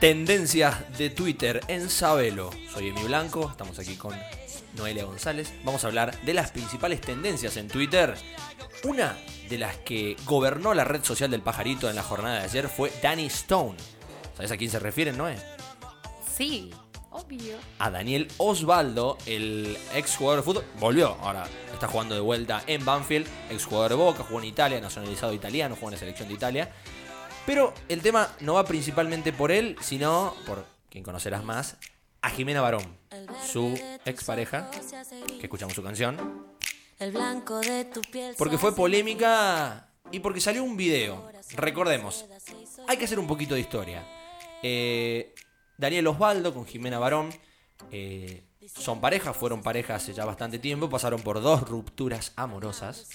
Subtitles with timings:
[0.00, 2.50] Tendencias de Twitter en Sabelo.
[2.70, 4.14] Soy Emi Blanco, estamos aquí con
[4.76, 5.54] Noelia González.
[5.64, 8.14] Vamos a hablar de las principales tendencias en Twitter.
[8.84, 9.16] Una
[9.48, 12.92] de las que gobernó la red social del pajarito en la jornada de ayer fue
[13.02, 13.78] Danny Stone.
[14.34, 15.38] ¿Sabes a quién se refieren, Noé?
[16.36, 16.70] Sí,
[17.10, 17.56] obvio.
[17.78, 20.64] A Daniel Osvaldo, el ex jugador de fútbol.
[20.78, 23.26] Volvió, ahora está jugando de vuelta en Banfield.
[23.48, 26.70] Ex jugador de Boca, jugó en Italia, nacionalizado italiano, jugó en la selección de Italia.
[27.46, 31.76] Pero el tema no va principalmente por él, sino por quien conocerás más,
[32.20, 32.98] a Jimena Barón,
[33.46, 34.68] su expareja,
[35.38, 36.44] que escuchamos su canción.
[38.36, 41.30] Porque fue polémica y porque salió un video.
[41.54, 42.24] Recordemos,
[42.88, 44.04] hay que hacer un poquito de historia.
[44.62, 45.34] Eh,
[45.78, 47.30] Daniel Osvaldo con Jimena Barón
[47.92, 53.08] eh, son pareja, fueron pareja hace ya bastante tiempo, pasaron por dos rupturas amorosas.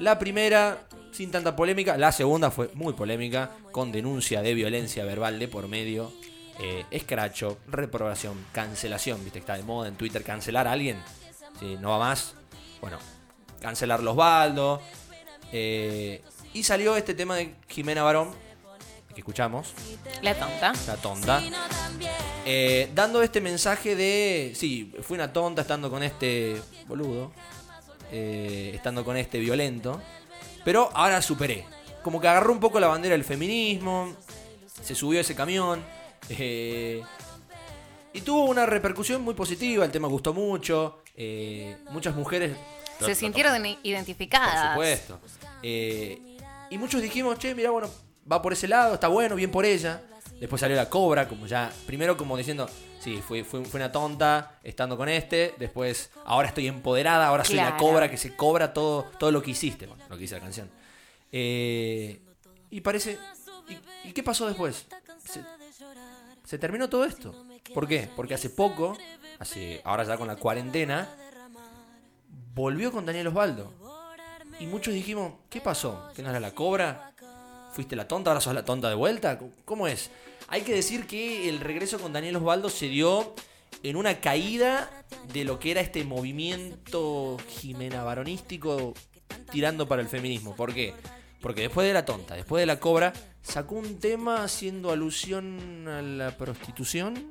[0.00, 0.78] La primera,
[1.12, 5.68] sin tanta polémica, la segunda fue muy polémica, con denuncia de violencia verbal de por
[5.68, 6.10] medio,
[6.58, 10.96] eh, escracho, reprobación, cancelación, viste que está de moda en Twitter cancelar a alguien,
[11.58, 12.34] si no va más,
[12.80, 12.98] bueno,
[13.60, 14.80] cancelar los baldos.
[15.52, 16.22] Eh,
[16.54, 18.30] y salió este tema de Jimena Barón,
[19.12, 19.74] que escuchamos,
[20.22, 20.72] La tonta.
[20.86, 21.42] la tonta,
[22.46, 27.32] eh, dando este mensaje de, sí, fui una tonta estando con este boludo,
[28.12, 30.00] eh, estando con este violento,
[30.64, 31.64] pero ahora superé.
[32.02, 34.14] Como que agarró un poco la bandera del feminismo,
[34.82, 35.84] se subió a ese camión,
[36.28, 37.02] eh,
[38.12, 42.56] y tuvo una repercusión muy positiva, el tema gustó mucho, eh, muchas mujeres...
[42.98, 44.72] Se lo sintieron Por identificadas.
[44.72, 45.20] supuesto.
[45.62, 46.36] Eh,
[46.70, 47.88] y muchos dijimos, che, mira, bueno,
[48.30, 50.02] va por ese lado, está bueno, bien por ella.
[50.40, 54.58] Después salió la cobra, como ya, primero como diciendo, sí, fui, fui, fui una tonta
[54.64, 55.54] estando con este.
[55.58, 59.50] Después, ahora estoy empoderada, ahora soy la cobra que se cobra todo, todo lo que
[59.50, 60.70] hiciste, bueno, lo que dice la canción.
[61.30, 62.20] Eh,
[62.70, 63.18] y parece,
[63.68, 64.86] ¿y, y qué pasó después?
[65.24, 65.40] Se,
[66.44, 67.46] se terminó todo esto.
[67.74, 68.08] ¿Por qué?
[68.16, 68.96] Porque hace poco,
[69.38, 71.06] hace, ahora ya con la cuarentena,
[72.54, 73.72] volvió con Daniel Osvaldo.
[74.58, 76.10] Y muchos dijimos, ¿qué pasó?
[76.14, 77.12] ¿Que no era la cobra?
[77.72, 78.30] ¿Fuiste la tonta?
[78.30, 79.38] ¿Ahora sos la tonta de vuelta?
[79.38, 80.10] ¿Cómo- ¿Cómo es?
[80.52, 83.36] Hay que decir que el regreso con Daniel Osvaldo se dio
[83.84, 84.90] en una caída
[85.32, 88.94] de lo que era este movimiento jimena varonístico
[89.52, 90.56] tirando para el feminismo.
[90.56, 90.92] ¿Por qué?
[91.40, 93.12] Porque después de la tonta, después de la cobra,
[93.42, 97.30] sacó un tema haciendo alusión a la prostitución.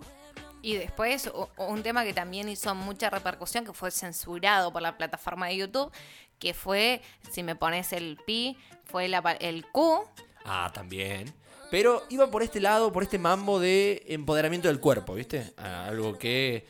[0.62, 5.47] Y después un tema que también hizo mucha repercusión, que fue censurado por la plataforma
[5.47, 5.91] de YouTube,
[6.40, 7.01] que fue,
[7.31, 10.07] si me pones el pi, fue la el Q.
[10.46, 11.34] Ah, también.
[11.72, 15.54] Pero iba por este lado, por este mambo de empoderamiento del cuerpo, ¿viste?
[15.58, 16.66] Ah, Algo que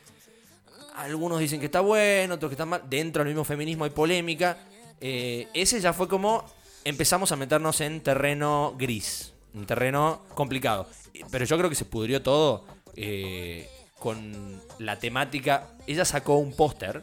[0.96, 2.82] algunos dicen que está bueno, otros que está mal.
[2.88, 4.58] Dentro del mismo feminismo hay polémica.
[5.00, 6.44] Eh, ese ya fue como
[6.84, 10.86] empezamos a meternos en terreno gris, un terreno complicado.
[11.30, 12.66] Pero yo creo que se pudrió todo
[12.96, 15.68] eh, con la temática.
[15.86, 17.02] Ella sacó un póster.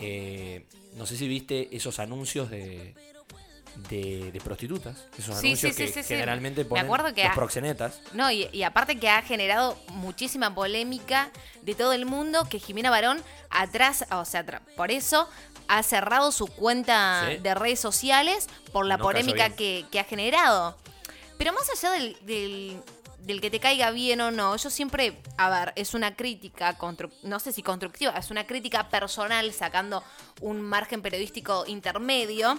[0.00, 0.66] eh,
[0.96, 2.94] no sé si viste esos anuncios de,
[3.88, 5.06] de, de prostitutas.
[5.18, 8.00] Esos Sí, anuncios sí, que generalmente Me ponen acuerdo que los proxenetas.
[8.12, 11.30] No, y, y aparte que ha generado muchísima polémica
[11.62, 14.44] de todo el mundo, que Jimena Barón atrás, o sea,
[14.76, 15.28] por eso
[15.68, 20.76] ha cerrado su cuenta de redes sociales por la No polémica que, que ha generado.
[21.36, 22.82] Pero más allá del, del,
[23.20, 27.12] del que te caiga bien o no, yo siempre, a ver, es una crítica, constru-
[27.22, 30.02] no sé si constructiva, es una crítica personal sacando
[30.40, 32.58] un margen periodístico intermedio.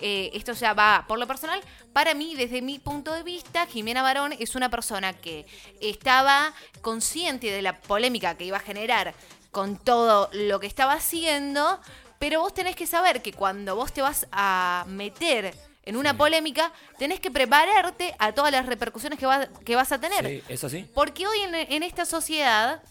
[0.00, 1.60] Eh, esto ya va por lo personal.
[1.92, 5.46] Para mí, desde mi punto de vista, Jimena Barón es una persona que
[5.80, 9.14] estaba consciente de la polémica que iba a generar
[9.50, 11.80] con todo lo que estaba haciendo,
[12.18, 15.54] pero vos tenés que saber que cuando vos te vas a meter
[15.84, 20.00] en una polémica, tenés que prepararte a todas las repercusiones que, vas que vas a
[20.00, 20.26] tener.
[20.26, 20.88] Sí, ¿es así?
[20.94, 22.82] Porque hoy en, en esta sociedad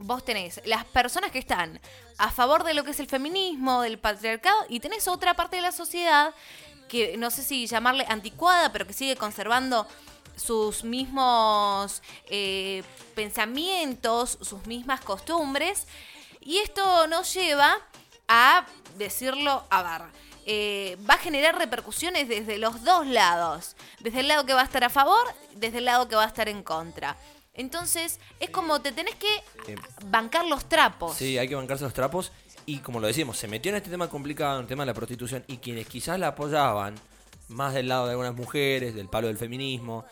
[0.00, 1.80] vos tenés las personas que están
[2.18, 5.62] a favor de lo que es el feminismo, del patriarcado, y tenés otra parte de
[5.62, 6.34] la sociedad
[6.88, 9.86] que no sé si llamarle anticuada, pero que sigue conservando
[10.36, 12.82] sus mismos eh,
[13.14, 15.86] pensamientos, sus mismas costumbres.
[16.40, 17.76] Y esto nos lleva
[18.26, 18.64] a
[18.96, 20.08] decirlo, a ver,
[20.46, 23.76] eh, va a generar repercusiones desde los dos lados.
[24.00, 26.28] Desde el lado que va a estar a favor, desde el lado que va a
[26.28, 27.16] estar en contra.
[27.58, 29.28] Entonces, es como te tenés que
[29.72, 29.76] Eh,
[30.06, 31.16] bancar los trapos.
[31.16, 32.32] Sí, hay que bancarse los trapos.
[32.64, 34.94] Y como lo decimos, se metió en este tema complicado, en el tema de la
[34.94, 35.44] prostitución.
[35.48, 36.94] Y quienes quizás la apoyaban,
[37.48, 40.04] más del lado de algunas mujeres, del palo del feminismo.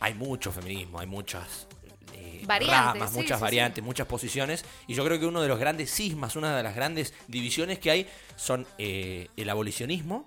[0.00, 1.66] Hay mucho feminismo, hay muchas
[2.12, 4.64] eh, Variantes, ramas, sí, muchas sí, variantes, muchas posiciones.
[4.86, 7.90] Y yo creo que uno de los grandes sismas, una de las grandes divisiones que
[7.90, 10.26] hay son eh, el abolicionismo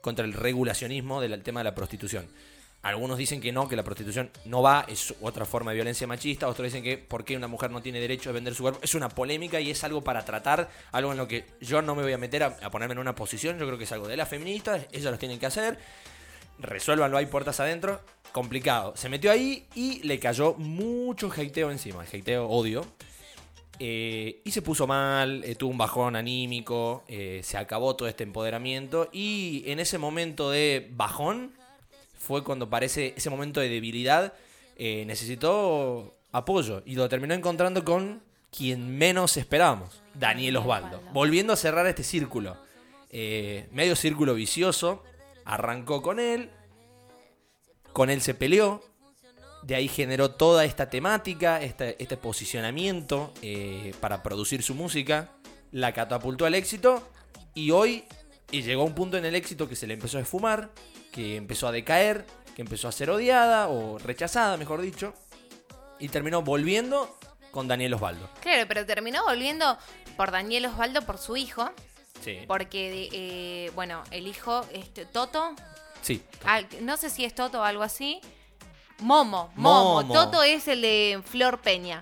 [0.00, 2.28] contra el regulacionismo del tema de la prostitución.
[2.84, 6.48] Algunos dicen que no, que la prostitución no va, es otra forma de violencia machista.
[6.48, 8.80] Otros dicen que por qué una mujer no tiene derecho a vender su cuerpo.
[8.82, 12.02] Es una polémica y es algo para tratar, algo en lo que yo no me
[12.02, 13.58] voy a meter a, ponerme en una posición.
[13.58, 15.78] Yo creo que es algo de las feministas, ellas lo tienen que hacer.
[16.58, 18.02] Resuélvanlo, hay puertas adentro.
[18.32, 18.94] Complicado.
[18.96, 22.02] Se metió ahí y le cayó mucho hateo encima.
[22.02, 22.84] Hateo, odio.
[23.78, 28.24] Eh, y se puso mal, eh, tuvo un bajón anímico, eh, se acabó todo este
[28.24, 31.52] empoderamiento y en ese momento de bajón
[32.24, 34.32] fue cuando parece ese momento de debilidad
[34.76, 41.00] eh, necesitó apoyo y lo terminó encontrando con quien menos esperábamos, Daniel Osvaldo.
[41.12, 42.56] Volviendo a cerrar este círculo,
[43.10, 45.02] eh, medio círculo vicioso,
[45.44, 46.50] arrancó con él,
[47.92, 48.82] con él se peleó,
[49.62, 55.30] de ahí generó toda esta temática, este, este posicionamiento eh, para producir su música,
[55.72, 57.06] la catapultó al éxito
[57.54, 58.04] y hoy
[58.50, 60.70] y llegó a un punto en el éxito que se le empezó a esfumar,
[61.14, 62.26] que empezó a decaer,
[62.56, 65.14] que empezó a ser odiada o rechazada, mejor dicho,
[66.00, 67.16] y terminó volviendo
[67.52, 68.28] con Daniel Osvaldo.
[68.40, 69.78] Claro, pero terminó volviendo
[70.16, 71.70] por Daniel Osvaldo, por su hijo,
[72.20, 72.40] Sí.
[72.48, 75.54] porque, eh, bueno, el hijo, este, Toto,
[76.02, 76.20] Sí.
[76.44, 78.20] ah, no sé si es Toto o algo así.
[78.98, 80.02] Momo, Momo.
[80.02, 80.12] Momo.
[80.12, 82.00] Toto es el de Flor Peña.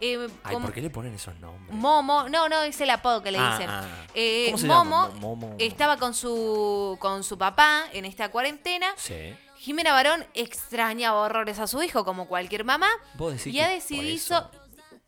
[0.00, 1.72] Eh, Ay, ¿por qué le ponen esos nombres?
[1.74, 3.70] Momo, no, no, es el apodo que le Ah, dicen.
[3.70, 4.06] ah.
[4.14, 5.08] Eh, ¿Cómo se Momo, llama?
[5.20, 5.56] Mo- Momo.
[5.58, 8.88] estaba con su, con su papá en esta cuarentena.
[8.96, 9.34] Sí.
[9.56, 12.88] Jimena Barón extrañaba horrores a su hijo, como cualquier mamá.
[13.14, 14.50] Vos decís y ha decidido,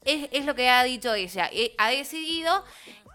[0.04, 2.64] es, es lo que ha dicho ella, eh, ha decidido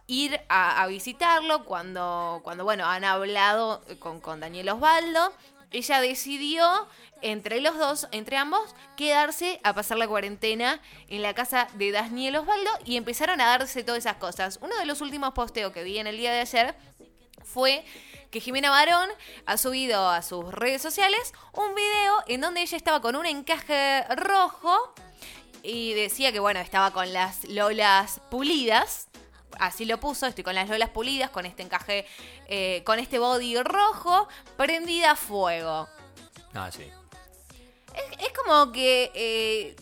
[0.08, 5.32] ir a, a visitarlo cuando, cuando, bueno, han hablado con, con Daniel Osvaldo.
[5.72, 6.88] Ella decidió,
[7.22, 12.36] entre los dos, entre ambos, quedarse a pasar la cuarentena en la casa de Daniel
[12.38, 14.60] Osvaldo y empezaron a darse todas esas cosas.
[14.62, 16.76] Uno de los últimos posteos que vi en el día de ayer
[17.44, 17.86] fue
[18.32, 19.10] que Jimena Barón
[19.46, 24.04] ha subido a sus redes sociales un video en donde ella estaba con un encaje
[24.16, 24.94] rojo
[25.64, 29.08] y decía que bueno, estaba con las lolas pulidas.
[29.60, 32.06] Así lo puso, estoy con las lolas pulidas, con este encaje,
[32.48, 34.28] eh, con este body rojo,
[34.58, 35.88] prendida a fuego.
[36.54, 36.84] Ah, sí.
[37.94, 39.76] Es, es como que eh,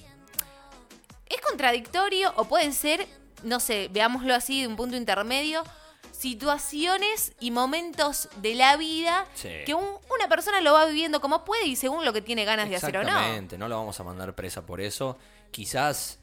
[1.27, 3.07] es contradictorio o pueden ser,
[3.43, 5.63] no sé, veámoslo así de un punto intermedio,
[6.11, 9.49] situaciones y momentos de la vida Sí.
[9.65, 12.69] que un- una persona lo va viviendo como puede y según lo que tiene ganas
[12.69, 13.09] de hacer o no.
[13.09, 15.17] Exactamente, no lo vamos a mandar presa por eso.
[15.51, 16.19] Quizás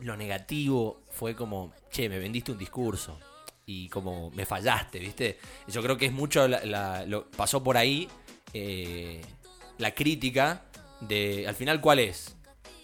[0.00, 3.18] lo negativo fue como, che, me vendiste un discurso
[3.64, 5.38] y como me fallaste, ¿viste?
[5.68, 8.08] Yo creo que es mucho, la- lo, pasó por ahí
[8.52, 9.20] eh,
[9.78, 10.62] la crítica
[11.00, 12.36] de, al final, ¿cuál es?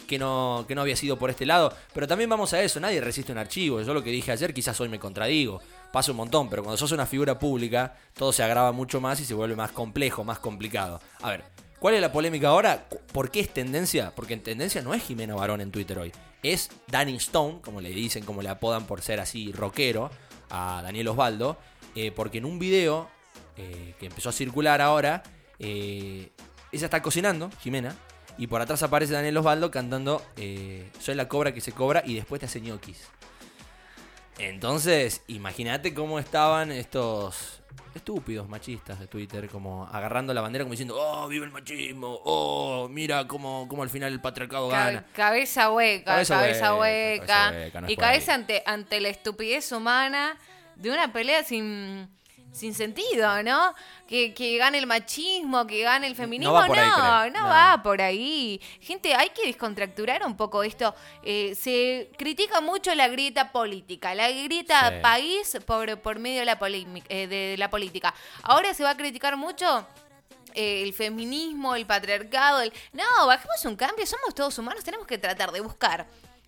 [0.07, 1.73] Que no, que no había sido por este lado.
[1.95, 3.81] Pero también vamos a eso, nadie resiste un archivo.
[3.81, 5.61] Yo lo que dije ayer quizás hoy me contradigo.
[5.93, 9.25] Pasa un montón, pero cuando sos una figura pública, todo se agrava mucho más y
[9.25, 11.01] se vuelve más complejo, más complicado.
[11.23, 11.45] A ver,
[11.83, 12.87] ¿cuál es la polémica ahora?
[13.13, 14.13] ¿Por qué es tendencia?
[14.15, 16.13] Porque en tendencia no es Jimena Barón en Twitter hoy.
[16.45, 20.09] Es Danny Stone, como le dicen, como le apodan por ser así rockero,
[20.49, 21.59] a Daniel Osvaldo.
[21.97, 23.11] eh, porque en un video
[23.57, 25.25] eh, que empezó a circular ahora,
[25.59, 26.31] eh,
[26.71, 27.97] ella está cocinando, Jimena,
[28.39, 30.23] y por atrás aparece Daniel Osvaldo cantando
[31.01, 33.09] Soy la cobra que se cobra y después te hace ñoquis.
[34.39, 37.62] Entonces, imagínate cómo estaban estos
[37.95, 42.89] estúpidos machistas de Twitter, como agarrando la bandera, como diciendo, oh, vive el machismo, oh,
[42.91, 45.07] mira cómo, cómo al final el patriarcado Ca- gana.
[45.15, 47.27] cabeza hueca, Cabeza cabeza, hueca, hueca.
[47.27, 47.97] cabeza hueca, no es y ahí.
[47.97, 50.37] cabeza ante, ante la estupidez humana
[50.77, 52.09] de una pelea sin,
[52.53, 53.75] sin sentido, ¿no?
[54.07, 56.53] Que, que gane el machismo, que gane el feminismo.
[56.53, 57.31] va por ahí, no, creo.
[57.31, 57.49] no No.
[57.49, 58.61] va por ahí.
[58.81, 60.95] Gente, hay que descontracturar un poco esto.
[61.23, 64.95] Eh, se critica mucho la grieta política, la grieta Sí.
[65.03, 66.59] país por, por medio de la,
[67.09, 68.15] eh, de la política.
[68.43, 69.87] Ahora se va a criticar mucho
[70.55, 72.71] eh, el feminismo, el patriarcado, el...
[72.93, 76.07] No, bajemos un cambio, somos todos humanos, tenemos que tratar de buscar,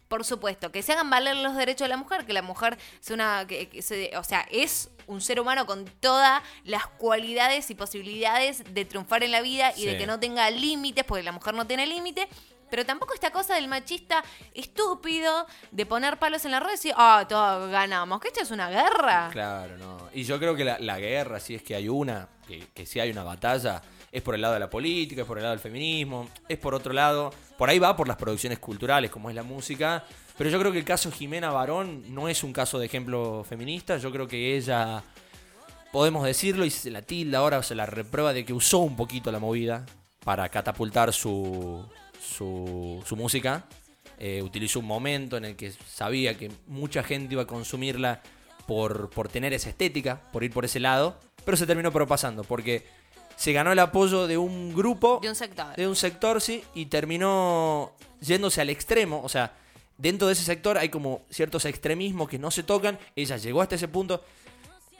[0.08, 3.14] por supuesto, que se hagan valer los derechos de la mujer, que la mujer sea
[3.14, 3.46] una...
[3.46, 8.62] Que, que se- o sea, es un ser humano con todas las cualidades y posibilidades
[8.72, 11.66] de triunfar en la vida y de que no tenga límites, porque la mujer no
[11.66, 12.28] tiene límite.
[12.70, 14.24] Pero tampoco esta cosa del machista
[14.74, 18.50] estúpido de poner palos en la rueda y decir, ah, todos ganamos, que esto es
[18.50, 19.28] una guerra.
[19.30, 20.08] Claro, no.
[20.12, 22.98] Y yo creo que la, la guerra, si es que hay una, que, que si
[23.00, 23.80] hay una batalla,
[24.14, 26.72] es por el lado de la política, es por el lado del feminismo, es por
[26.72, 30.04] otro lado, por ahí va por las producciones culturales, como es la música.
[30.38, 33.98] Pero yo creo que el caso Jimena Barón no es un caso de ejemplo feminista.
[33.98, 35.02] Yo creo que ella,
[35.90, 39.32] podemos decirlo, y se la tilda ahora, se la reprueba de que usó un poquito
[39.32, 39.84] la movida
[40.24, 41.84] para catapultar su,
[42.20, 43.66] su, su música.
[44.18, 48.22] Eh, utilizó un momento en el que sabía que mucha gente iba a consumirla
[48.68, 52.86] por, por tener esa estética, por ir por ese lado, pero se terminó propasando, porque
[53.36, 55.74] se ganó el apoyo de un grupo, De un sector.
[55.76, 59.20] de un sector, sí, y terminó yéndose al extremo.
[59.24, 59.52] O sea,
[59.98, 62.98] dentro de ese sector hay como ciertos extremismos que no se tocan.
[63.16, 64.22] Ella llegó hasta ese punto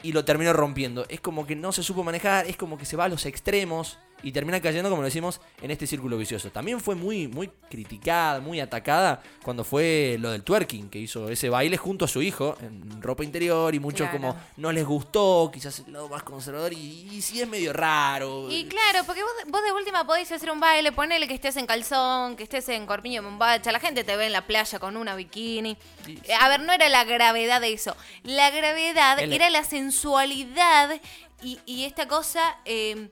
[0.03, 1.05] y lo terminó rompiendo.
[1.09, 3.97] Es como que no se supo manejar, es como que se va a los extremos
[4.25, 6.49] y termina cayendo, como lo decimos, en este círculo vicioso.
[6.51, 11.47] También fue muy, muy criticada, muy atacada cuando fue lo del twerking, que hizo ese
[11.47, 14.17] baile junto a su hijo en ropa interior y muchos Claro.
[14.33, 18.51] como no les gustó, quizás el lado más conservador y, y sí es medio raro.
[18.51, 21.65] Y claro, porque vos, vos de última podés hacer un baile, ponele que estés en
[21.67, 24.97] calzón, que estés en corpiño de bombacha, la gente te ve en la playa con
[24.97, 25.77] una bikini.
[26.07, 27.95] Eh, A ver, no era la gravedad de eso.
[28.23, 30.99] La gravedad El- era la sensualidad
[31.43, 33.09] y, y esta cosa eh,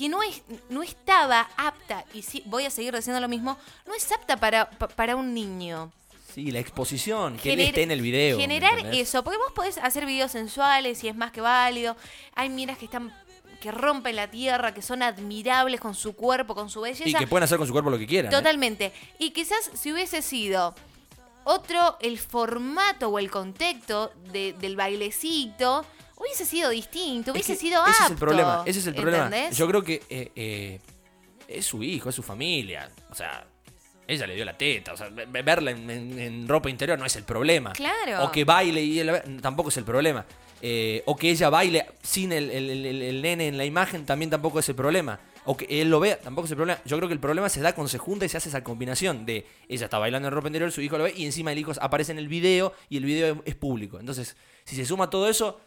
[0.00, 3.94] que no, es, no estaba apta, y sí, voy a seguir diciendo lo mismo, no
[3.94, 5.92] es apta para, pa- para un niño.
[6.34, 8.36] Sí, la exposición, que él Gener- esté en el video.
[8.36, 9.08] ¿me Generar entendés?
[9.08, 11.96] eso, porque vos podés hacer videos sensuales y es más que válido.
[12.34, 13.12] Hay miras que están
[13.60, 17.06] que rompen la tierra, que son admirables con su cuerpo, con su belleza.
[17.08, 18.32] Y que pueden hacer con su cuerpo lo que quieran.
[18.32, 18.36] ¿eh?
[18.36, 18.92] Totalmente.
[19.18, 20.74] Y quizás si hubiese sido
[21.44, 25.84] otro el formato o el contexto de- del bailecito,
[26.20, 28.04] hubiese sido distinto, Es hubiese que sido ese apto.
[28.04, 28.62] es el problema.
[28.66, 29.24] Ese es el problema.
[29.26, 29.56] ¿entendés?
[29.56, 30.80] Yo creo que eh, eh,
[31.48, 32.90] es su hijo, es su familia.
[33.10, 33.46] O sea,
[34.06, 34.92] ella le dio la teta.
[34.92, 37.72] O sea, ve- verla en, en- en ropa interior no es el problema.
[37.72, 38.24] Claro.
[38.24, 40.24] O que baile y él tampoco es el problema.
[40.62, 44.30] Eh, o que ella baile sin el, el- el- el nene en la imagen también
[44.30, 45.18] tampoco es el problema.
[45.46, 46.80] O que él lo vea tampoco es el problema.
[46.84, 49.24] Yo creo que el problema se da cuando se junta y se hace esa combinación
[49.24, 51.72] de ella está bailando en ropa interior, su hijo lo ve y encima el hijo
[51.80, 53.98] aparece en el video y el video es, es público.
[53.98, 55.58] Entonces, si se suma todo eso,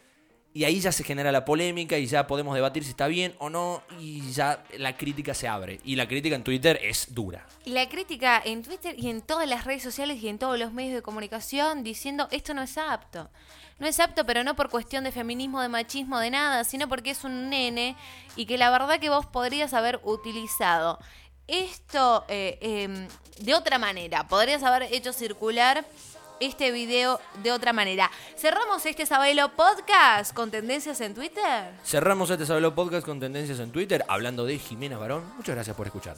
[0.53, 3.49] y ahí ya se genera la polémica y ya podemos debatir si está bien o
[3.49, 5.79] no y ya la crítica se abre.
[5.83, 7.47] Y la crítica en Twitter es dura.
[7.65, 10.93] La crítica en Twitter y en todas las redes sociales y en todos los medios
[10.93, 13.29] de comunicación diciendo esto no es apto.
[13.79, 17.09] No es apto, pero no por cuestión de feminismo, de machismo, de nada, sino porque
[17.09, 17.95] es un nene
[18.35, 20.99] y que la verdad que vos podrías haber utilizado
[21.47, 23.07] esto eh, eh,
[23.39, 24.27] de otra manera.
[24.27, 25.83] Podrías haber hecho circular
[26.45, 28.11] este video de otra manera.
[28.37, 31.73] Cerramos este Sabelo Podcast con tendencias en Twitter.
[31.83, 35.23] Cerramos este Sabelo Podcast con tendencias en Twitter hablando de Jimena Barón.
[35.37, 36.15] Muchas gracias por escuchar.